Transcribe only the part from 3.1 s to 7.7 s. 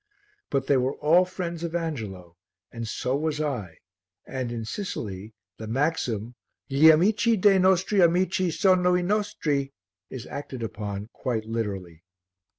was I and in Sicily the maxim "Gli amici dei